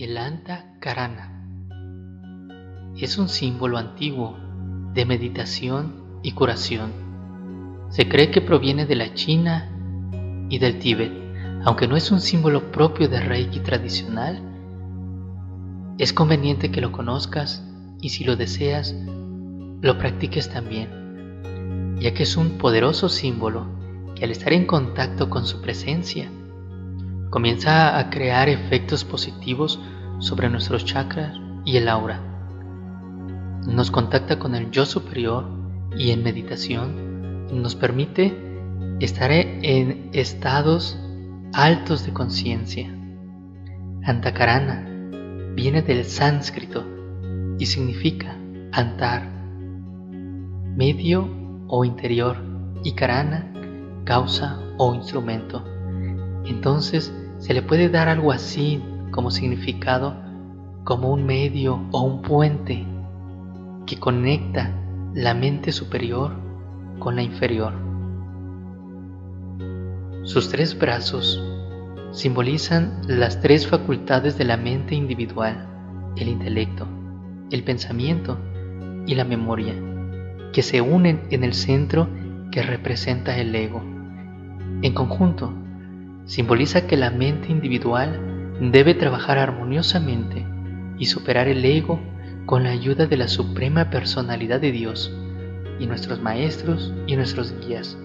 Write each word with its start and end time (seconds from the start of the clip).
El 0.00 0.16
Anta 0.16 0.64
Karana 0.80 1.44
es 2.96 3.18
un 3.18 3.28
símbolo 3.28 3.76
antiguo 3.76 4.34
de 4.94 5.04
meditación 5.04 6.20
y 6.22 6.32
curación. 6.32 6.90
Se 7.90 8.08
cree 8.08 8.30
que 8.30 8.40
proviene 8.40 8.86
de 8.86 8.94
la 8.94 9.12
China 9.12 9.68
y 10.48 10.58
del 10.58 10.78
Tíbet, 10.78 11.12
aunque 11.66 11.86
no 11.86 11.98
es 11.98 12.10
un 12.10 12.22
símbolo 12.22 12.72
propio 12.72 13.10
de 13.10 13.20
Reiki 13.20 13.60
tradicional. 13.60 14.40
Es 15.98 16.14
conveniente 16.14 16.70
que 16.70 16.80
lo 16.80 16.92
conozcas 16.92 17.62
y 18.00 18.08
si 18.08 18.24
lo 18.24 18.36
deseas, 18.36 18.96
lo 19.82 19.98
practiques 19.98 20.48
también, 20.48 21.98
ya 22.00 22.14
que 22.14 22.22
es 22.22 22.38
un 22.38 22.56
poderoso 22.56 23.10
símbolo 23.10 23.66
que 24.14 24.24
al 24.24 24.30
estar 24.30 24.54
en 24.54 24.64
contacto 24.64 25.28
con 25.28 25.44
su 25.44 25.60
presencia, 25.60 26.30
comienza 27.30 27.98
a 27.98 28.10
crear 28.10 28.48
efectos 28.48 29.04
positivos 29.04 29.80
sobre 30.18 30.50
nuestros 30.50 30.84
chakras 30.84 31.36
y 31.64 31.76
el 31.76 31.88
aura. 31.88 32.20
Nos 33.66 33.90
contacta 33.90 34.38
con 34.38 34.54
el 34.54 34.70
yo 34.70 34.84
superior 34.84 35.46
y 35.96 36.10
en 36.10 36.22
meditación 36.22 37.46
nos 37.52 37.74
permite 37.74 38.36
estar 39.00 39.30
en 39.32 40.10
estados 40.12 40.98
altos 41.52 42.04
de 42.04 42.12
conciencia. 42.12 42.94
Antakarana 44.04 44.86
viene 45.54 45.82
del 45.82 46.04
sánscrito 46.04 46.84
y 47.58 47.66
significa 47.66 48.36
antar, 48.72 49.28
medio 50.76 51.28
o 51.68 51.84
interior, 51.84 52.50
y 52.82 52.92
karana, 52.92 53.52
causa 54.04 54.58
o 54.78 54.94
instrumento. 54.94 55.64
Entonces 56.46 57.12
se 57.40 57.54
le 57.54 57.62
puede 57.62 57.88
dar 57.88 58.08
algo 58.08 58.32
así 58.32 58.82
como 59.10 59.30
significado 59.30 60.14
como 60.84 61.10
un 61.10 61.26
medio 61.26 61.80
o 61.90 62.02
un 62.02 62.22
puente 62.22 62.86
que 63.86 63.98
conecta 63.98 64.70
la 65.14 65.34
mente 65.34 65.72
superior 65.72 66.32
con 66.98 67.16
la 67.16 67.22
inferior. 67.22 67.72
Sus 70.24 70.50
tres 70.50 70.78
brazos 70.78 71.42
simbolizan 72.12 73.00
las 73.06 73.40
tres 73.40 73.66
facultades 73.66 74.36
de 74.36 74.44
la 74.44 74.56
mente 74.56 74.94
individual, 74.94 75.66
el 76.16 76.28
intelecto, 76.28 76.86
el 77.50 77.64
pensamiento 77.64 78.38
y 79.06 79.14
la 79.14 79.24
memoria, 79.24 79.74
que 80.52 80.62
se 80.62 80.82
unen 80.82 81.22
en 81.30 81.42
el 81.42 81.54
centro 81.54 82.06
que 82.52 82.62
representa 82.62 83.36
el 83.38 83.54
ego. 83.54 83.82
En 84.82 84.92
conjunto, 84.92 85.54
simboliza 86.24 86.86
que 86.86 86.96
la 86.96 87.10
mente 87.10 87.50
individual 87.50 88.58
debe 88.60 88.94
trabajar 88.94 89.38
armoniosamente 89.38 90.46
y 90.98 91.06
superar 91.06 91.48
el 91.48 91.64
ego 91.64 92.00
con 92.46 92.64
la 92.64 92.70
ayuda 92.70 93.06
de 93.06 93.16
la 93.16 93.28
Suprema 93.28 93.90
Personalidad 93.90 94.60
de 94.60 94.72
Dios 94.72 95.12
y 95.78 95.86
nuestros 95.86 96.20
maestros 96.20 96.92
y 97.06 97.16
nuestros 97.16 97.54
guías, 97.60 97.96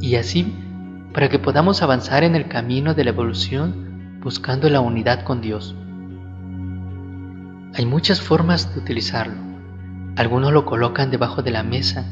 y 0.00 0.16
así 0.16 0.52
para 1.12 1.28
que 1.28 1.38
podamos 1.38 1.82
avanzar 1.82 2.24
en 2.24 2.34
el 2.34 2.48
camino 2.48 2.94
de 2.94 3.04
la 3.04 3.10
evolución 3.10 4.18
buscando 4.20 4.68
la 4.70 4.80
unidad 4.80 5.22
con 5.22 5.40
Dios. 5.40 5.76
Hay 7.74 7.86
muchas 7.86 8.20
formas 8.20 8.74
de 8.74 8.80
utilizarlo. 8.80 9.34
Algunos 10.16 10.52
lo 10.52 10.64
colocan 10.64 11.10
debajo 11.10 11.42
de 11.42 11.50
la 11.50 11.62
mesa 11.62 12.04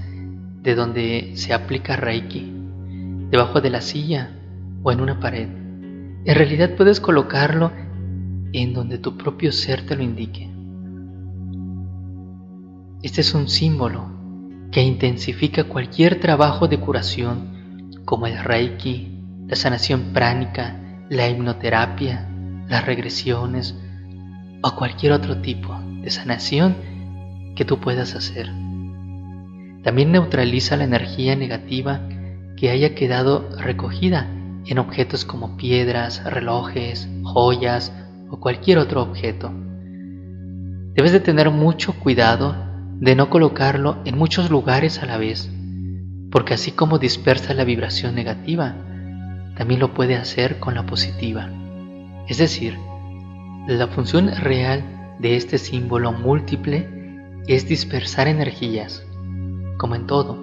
de 0.63 0.75
donde 0.75 1.33
se 1.37 1.55
aplica 1.55 1.97
Reiki, 1.97 2.53
debajo 3.31 3.61
de 3.61 3.71
la 3.71 3.81
silla 3.81 4.42
o 4.83 4.93
en 4.93 5.01
una 5.01 5.21
pared. 5.21 5.49
En 6.25 6.35
realidad 6.35 6.77
puedes 6.77 7.01
colocarlo 7.01 7.73
en 8.53 8.75
donde 8.75 8.98
tu 8.98 9.17
propio 9.17 9.53
ser 9.53 9.87
te 9.87 9.97
lo 9.97 10.03
indique. 10.03 10.51
Este 13.03 13.21
es 13.21 13.35
un 13.35 13.48
símbolo 13.48 14.11
que 14.71 14.83
intensifica 14.83 15.65
cualquier 15.65 16.21
trabajo 16.21 16.69
de 16.69 16.79
curación 16.79 17.91
como 18.05 18.27
el 18.27 18.39
reiki, 18.39 19.21
la 19.48 19.57
sanación 19.57 20.13
pránica, 20.13 21.05
la 21.09 21.29
hipnoterapia, 21.29 22.29
las 22.69 22.87
regresiones 22.87 23.77
o 24.63 24.75
cualquier 24.77 25.13
otro 25.13 25.39
tipo 25.39 25.75
de 26.03 26.11
sanación 26.11 26.77
que 27.57 27.65
tú 27.65 27.81
puedas 27.81 28.15
hacer. 28.15 28.47
También 29.83 30.13
neutraliza 30.13 30.77
la 30.77 30.85
energía 30.85 31.35
negativa 31.37 32.01
que 32.57 32.71
haya 32.71 32.95
quedado 32.95 33.51
recogida 33.59 34.29
en 34.67 34.78
objetos 34.78 35.24
como 35.24 35.56
piedras, 35.56 36.24
relojes, 36.24 37.08
joyas 37.23 37.92
o 38.30 38.39
cualquier 38.39 38.78
otro 38.78 39.02
objeto. 39.02 39.52
Debes 40.95 41.12
de 41.12 41.20
tener 41.20 41.50
mucho 41.50 41.95
cuidado 41.95 42.55
de 42.98 43.17
no 43.17 43.30
colocarlo 43.30 43.98
en 44.05 44.17
muchos 44.17 44.50
lugares 44.50 45.02
a 45.02 45.06
la 45.06 45.18
vez, 45.18 45.50
porque 46.30 46.55
así 46.55 46.70
como 46.73 46.98
dispersa 46.98 47.55
la 47.55 47.64
vibración 47.64 48.14
negativa, 48.14 48.77
también 49.56 49.80
lo 49.80 49.92
puede 49.92 50.17
hacer 50.17 50.58
con 50.58 50.74
la 50.74 50.86
positiva. 50.86 51.50
Es 52.29 52.39
decir, 52.39 52.79
la 53.67 53.86
función 53.89 54.30
real 54.34 54.83
de 55.18 55.36
este 55.36 55.58
símbolo 55.58 56.12
múltiple 56.12 56.89
es 57.46 57.68
dispersar 57.68 58.29
energías. 58.29 59.05
Como 59.79 59.94
en 59.94 60.06
todo, 60.06 60.39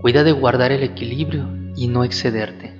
cuida 0.00 0.24
de 0.24 0.32
guardar 0.32 0.72
el 0.72 0.82
equilibrio 0.82 1.48
y 1.76 1.88
no 1.88 2.04
excederte. 2.04 2.71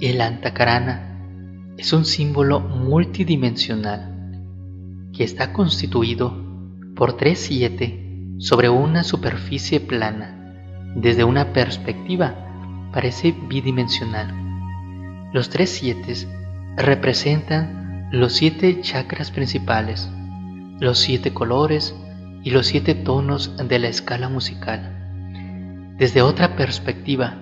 El 0.00 0.22
antakarana 0.22 1.74
es 1.76 1.92
un 1.92 2.06
símbolo 2.06 2.58
multidimensional 2.58 4.40
que 5.12 5.24
está 5.24 5.52
constituido 5.52 6.34
por 6.96 7.18
tres 7.18 7.40
siete 7.40 8.26
sobre 8.38 8.70
una 8.70 9.04
superficie 9.04 9.78
plana. 9.78 10.54
Desde 10.96 11.22
una 11.24 11.52
perspectiva 11.52 12.88
parece 12.94 13.34
bidimensional. 13.46 14.32
Los 15.34 15.50
tres 15.50 15.68
siete 15.68 16.14
representan 16.78 18.08
los 18.10 18.32
siete 18.32 18.80
chakras 18.80 19.30
principales, 19.30 20.10
los 20.78 20.98
siete 20.98 21.34
colores 21.34 21.94
y 22.42 22.52
los 22.52 22.68
siete 22.68 22.94
tonos 22.94 23.54
de 23.68 23.78
la 23.78 23.88
escala 23.88 24.30
musical. 24.30 25.94
Desde 25.98 26.22
otra 26.22 26.56
perspectiva, 26.56 27.34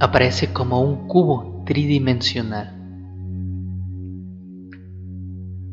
aparece 0.00 0.52
como 0.52 0.80
un 0.80 1.06
cubo 1.06 1.51
tridimensional. 1.72 2.70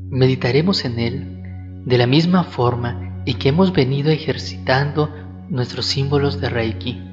Meditaremos 0.09 0.85
en 0.85 0.97
él 0.97 1.83
de 1.85 1.97
la 1.97 2.07
misma 2.07 2.45
forma 2.45 3.21
y 3.25 3.33
que 3.33 3.49
hemos 3.49 3.73
venido 3.73 4.09
ejercitando 4.09 5.13
nuestros 5.49 5.87
símbolos 5.87 6.39
de 6.39 6.47
Reiki. 6.47 7.03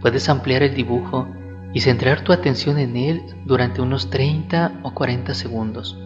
Puedes 0.00 0.30
ampliar 0.30 0.62
el 0.62 0.74
dibujo 0.74 1.28
y 1.74 1.80
centrar 1.82 2.24
tu 2.24 2.32
atención 2.32 2.78
en 2.78 2.96
él 2.96 3.22
durante 3.44 3.82
unos 3.82 4.08
30 4.08 4.80
o 4.82 4.94
40 4.94 5.34
segundos. 5.34 5.98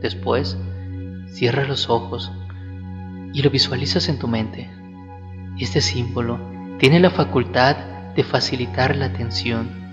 Después, 0.00 0.56
cierra 1.26 1.64
los 1.64 1.90
ojos 1.90 2.30
y 3.32 3.42
lo 3.42 3.50
visualizas 3.50 4.08
en 4.08 4.20
tu 4.20 4.28
mente. 4.28 4.70
Este 5.58 5.80
símbolo 5.80 6.38
tiene 6.78 7.00
la 7.00 7.10
facultad 7.10 8.14
de 8.14 8.22
facilitar 8.22 8.94
la 8.94 9.06
atención 9.06 9.87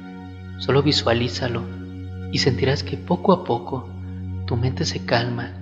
Solo 0.57 0.81
visualízalo 0.83 1.63
y 2.31 2.38
sentirás 2.39 2.83
que 2.83 2.97
poco 2.97 3.33
a 3.33 3.43
poco 3.43 3.89
tu 4.45 4.55
mente 4.55 4.85
se 4.85 5.05
calma 5.05 5.53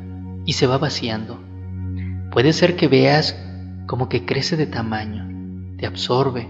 y 0.45 0.53
se 0.53 0.67
va 0.67 0.77
vaciando. 0.77 1.39
Puede 2.31 2.53
ser 2.53 2.75
que 2.75 2.87
veas 2.87 3.37
como 3.87 4.09
que 4.09 4.25
crece 4.25 4.57
de 4.57 4.67
tamaño, 4.67 5.75
te 5.77 5.85
absorbe 5.85 6.47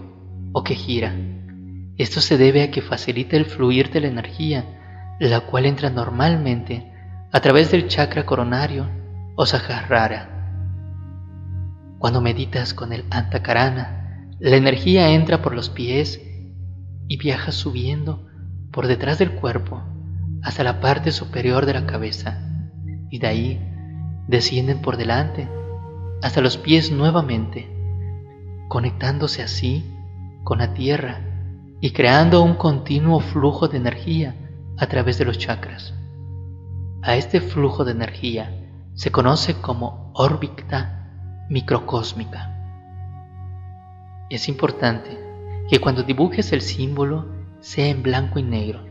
o 0.52 0.64
que 0.64 0.76
gira. 0.76 1.16
Esto 1.98 2.22
se 2.22 2.38
debe 2.38 2.64
a 2.64 2.72
que 2.72 2.82
facilita 2.82 3.38
el 3.38 3.46
fluir 3.46 3.92
de 3.92 4.02
la 4.02 4.08
energía, 4.08 4.66
la 5.20 5.42
cual 5.42 5.66
entra 5.66 5.90
normalmente 5.90 6.92
a 7.32 7.40
través 7.40 7.72
del 7.72 7.88
chakra 7.88 8.26
coronario 8.26 8.90
o 9.36 9.46
sahasrara. 9.46 10.30
Cuando 12.00 12.22
meditas 12.22 12.74
con 12.74 12.94
el 12.94 13.06
antakarana, 13.10 14.28
la 14.40 14.56
energía 14.56 15.10
entra 15.10 15.42
por 15.42 15.56
los 15.56 15.70
pies 15.70 16.22
y 17.08 17.18
viaja 17.18 17.52
subiendo 17.52 18.28
por 18.74 18.88
detrás 18.88 19.20
del 19.20 19.32
cuerpo 19.32 19.82
hasta 20.42 20.64
la 20.64 20.82
parte 20.82 21.12
superior 21.12 21.66
de 21.66 21.74
la 21.76 21.86
cabeza 21.86 22.42
y 23.10 23.20
de 23.20 23.28
ahí 23.28 23.70
descienden 24.28 24.82
por 24.82 24.98
delante 24.98 25.48
hasta 26.22 26.42
los 26.42 26.58
pies 26.58 26.92
nuevamente, 26.92 27.70
conectándose 28.68 29.44
así 29.44 29.86
con 30.44 30.58
la 30.58 30.74
tierra 30.74 31.22
y 31.80 31.92
creando 31.92 32.42
un 32.42 32.56
continuo 32.56 33.20
flujo 33.20 33.68
de 33.68 33.78
energía 33.78 34.36
a 34.78 34.88
través 34.88 35.18
de 35.18 35.26
los 35.26 35.38
chakras. 35.38 35.94
A 37.04 37.16
este 37.16 37.42
flujo 37.42 37.86
de 37.86 37.92
energía 37.92 38.52
se 38.96 39.12
conoce 39.12 39.56
como 39.56 40.12
órbita 40.16 41.12
microcósmica. 41.50 42.50
Es 44.30 44.48
importante 44.48 45.20
que 45.70 45.80
cuando 45.80 46.04
dibujes 46.04 46.52
el 46.54 46.62
símbolo 46.62 47.33
sea 47.64 47.88
en 47.88 48.04
blanco 48.04 48.40
y 48.40 48.44
negro, 48.44 48.86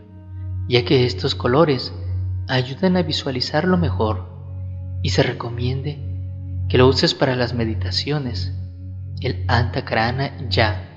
ya 0.67 0.83
que 0.87 1.05
estos 1.05 1.35
colores 1.35 1.93
ayudan 2.49 2.97
a 2.97 3.03
visualizarlo 3.03 3.77
mejor 3.77 4.27
y 5.03 5.11
se 5.11 5.23
recomiende 5.23 5.99
que 6.71 6.79
lo 6.79 6.89
uses 6.89 7.13
para 7.13 7.37
las 7.37 7.53
meditaciones, 7.53 8.51
el 9.21 9.45
Antakarana 9.47 10.49
Ya. 10.49 10.89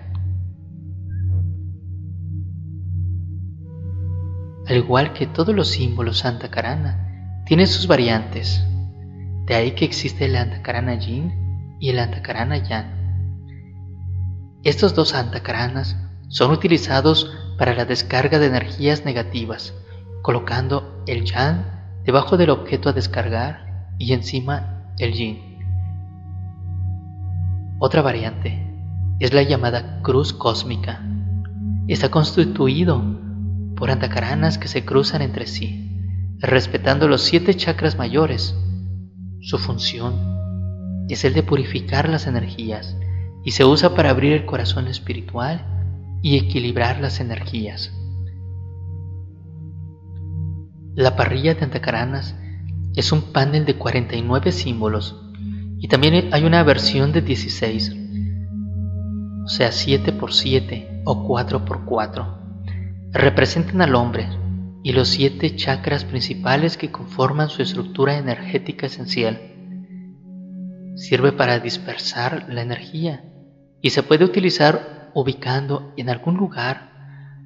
Al 4.67 4.77
igual 4.77 5.11
que 5.11 5.27
todos 5.27 5.53
los 5.53 5.67
símbolos 5.67 6.23
Antakarana, 6.23 7.43
tiene 7.45 7.67
sus 7.67 7.87
variantes. 7.87 8.63
De 9.47 9.53
ahí 9.53 9.71
que 9.71 9.83
existe 9.83 10.25
el 10.25 10.37
Antakarana 10.37 10.95
Yin 10.95 11.77
y 11.81 11.89
el 11.89 11.99
Antakarana 11.99 12.57
Yan. 12.57 12.95
Estos 14.63 14.95
dos 14.95 15.13
Antakaranas 15.13 15.97
son 16.29 16.51
utilizados 16.51 17.31
para 17.57 17.73
la 17.73 17.85
descarga 17.85 18.39
de 18.39 18.47
energías 18.47 19.05
negativas, 19.05 19.73
colocando 20.21 21.03
el 21.07 21.25
Yan 21.25 22.01
debajo 22.03 22.37
del 22.37 22.49
objeto 22.49 22.89
a 22.89 22.93
descargar 22.93 23.93
y 23.97 24.13
encima 24.13 24.91
el 24.99 25.13
yin. 25.13 25.55
Otra 27.79 28.01
variante 28.01 28.65
es 29.19 29.33
la 29.33 29.43
llamada 29.43 30.01
cruz 30.01 30.33
cósmica. 30.33 31.01
Está 31.87 32.09
constituido 32.09 33.03
por 33.75 33.91
antacaranas 33.91 34.57
que 34.57 34.67
se 34.67 34.85
cruzan 34.85 35.21
entre 35.21 35.45
sí, 35.45 36.01
respetando 36.39 37.07
los 37.07 37.21
siete 37.21 37.53
chakras 37.53 37.97
mayores. 37.97 38.55
Su 39.41 39.57
función 39.57 40.35
es 41.09 41.23
el 41.25 41.33
de 41.33 41.43
purificar 41.43 42.09
las 42.09 42.27
energías 42.27 42.97
y 43.43 43.51
se 43.51 43.65
usa 43.65 43.93
para 43.93 44.09
abrir 44.09 44.33
el 44.33 44.45
corazón 44.45 44.87
espiritual 44.87 45.74
y 46.21 46.37
equilibrar 46.37 46.99
las 46.99 47.19
energías. 47.19 47.91
La 50.95 51.15
parrilla 51.15 51.55
de 51.55 51.65
Antacaranas 51.65 52.35
es 52.95 53.11
un 53.11 53.33
panel 53.33 53.65
de 53.65 53.75
49 53.75 54.51
símbolos 54.51 55.21
y 55.77 55.87
también 55.87 56.33
hay 56.33 56.43
una 56.45 56.63
versión 56.63 57.11
de 57.11 57.21
16, 57.21 57.95
o 59.43 59.47
sea 59.49 59.69
7x7 59.69 61.03
o 61.05 61.27
4x4. 61.27 63.11
Representan 63.11 63.81
al 63.81 63.95
hombre 63.95 64.29
y 64.83 64.93
los 64.93 65.09
siete 65.09 65.55
chakras 65.55 66.05
principales 66.05 66.77
que 66.77 66.91
conforman 66.91 67.49
su 67.49 67.61
estructura 67.61 68.17
energética 68.17 68.85
esencial. 68.85 69.41
Sirve 70.95 71.33
para 71.33 71.59
dispersar 71.59 72.45
la 72.49 72.61
energía 72.61 73.23
y 73.81 73.89
se 73.89 74.03
puede 74.03 74.25
utilizar 74.25 74.94
ubicando 75.15 75.93
en 75.97 76.09
algún 76.09 76.35
lugar 76.35 76.91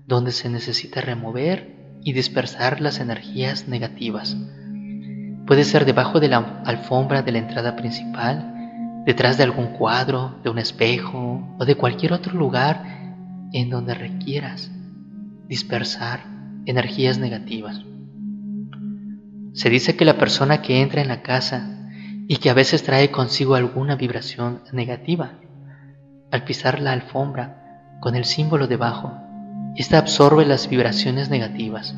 donde 0.07 0.31
se 0.31 0.49
necesita 0.49 1.01
remover 1.01 1.99
y 2.03 2.13
dispersar 2.13 2.81
las 2.81 2.99
energías 2.99 3.67
negativas. 3.67 4.35
Puede 5.45 5.63
ser 5.63 5.85
debajo 5.85 6.19
de 6.19 6.29
la 6.29 6.61
alfombra 6.65 7.21
de 7.21 7.31
la 7.31 7.37
entrada 7.37 7.75
principal, 7.75 9.03
detrás 9.05 9.37
de 9.37 9.43
algún 9.43 9.67
cuadro, 9.67 10.39
de 10.43 10.49
un 10.49 10.57
espejo 10.57 11.55
o 11.59 11.65
de 11.65 11.75
cualquier 11.75 12.13
otro 12.13 12.33
lugar 12.33 12.83
en 13.53 13.69
donde 13.69 13.93
requieras 13.93 14.71
dispersar 15.47 16.21
energías 16.65 17.19
negativas. 17.19 17.81
Se 19.53 19.69
dice 19.69 19.95
que 19.95 20.05
la 20.05 20.17
persona 20.17 20.61
que 20.61 20.81
entra 20.81 21.01
en 21.01 21.07
la 21.07 21.21
casa 21.21 21.87
y 22.27 22.37
que 22.37 22.49
a 22.49 22.53
veces 22.53 22.83
trae 22.83 23.11
consigo 23.11 23.55
alguna 23.55 23.95
vibración 23.95 24.61
negativa, 24.71 25.33
al 26.31 26.43
pisar 26.43 26.79
la 26.79 26.91
alfombra 26.91 27.97
con 27.99 28.15
el 28.15 28.25
símbolo 28.25 28.67
debajo, 28.67 29.13
esta 29.75 29.97
absorbe 29.97 30.45
las 30.45 30.69
vibraciones 30.69 31.29
negativas. 31.29 31.95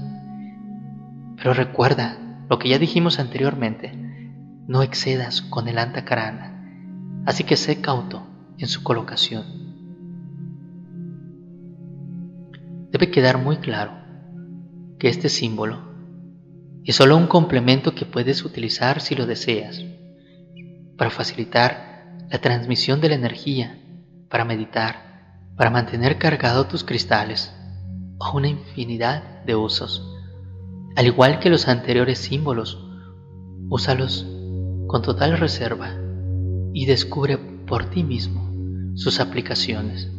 Pero 1.38 1.54
recuerda 1.54 2.18
lo 2.50 2.60
que 2.60 2.70
ya 2.70 2.80
dijimos 2.80 3.20
anteriormente, 3.20 3.92
no 4.68 4.84
excedas 4.84 5.42
con 5.42 5.68
el 5.68 5.78
antakarana, 5.78 7.24
así 7.26 7.44
que 7.44 7.58
sé 7.58 7.82
cauto 7.82 8.28
en 8.58 8.68
su 8.68 8.84
colocación. 8.84 9.44
Debe 12.92 13.10
quedar 13.10 13.38
muy 13.38 13.58
claro 13.58 13.94
que 15.00 15.08
este 15.10 15.30
símbolo 15.30 15.92
es 16.84 16.96
solo 16.96 17.16
un 17.16 17.28
complemento 17.28 17.96
que 17.96 18.06
puedes 18.06 18.44
utilizar 18.44 19.02
si 19.02 19.16
lo 19.16 19.26
deseas, 19.26 19.84
para 20.98 21.10
facilitar 21.10 22.18
la 22.30 22.40
transmisión 22.40 23.02
de 23.02 23.10
la 23.10 23.16
energía, 23.16 23.81
para 24.32 24.46
meditar, 24.46 25.52
para 25.58 25.70
mantener 25.70 26.18
cargados 26.18 26.70
tus 26.70 26.84
cristales 26.84 27.54
o 28.18 28.38
una 28.38 28.48
infinidad 28.48 29.44
de 29.46 29.56
usos. 29.56 30.08
Al 30.96 31.06
igual 31.06 31.40
que 31.40 31.50
los 31.50 31.68
anteriores 31.68 32.20
símbolos, 32.20 32.84
úsalos 33.70 34.26
con 34.88 35.02
total 35.02 35.38
reserva 35.38 35.92
y 36.74 36.86
descubre 36.86 37.38
por 37.38 37.86
ti 37.90 38.04
mismo 38.04 38.50
sus 38.96 39.20
aplicaciones. 39.20 40.10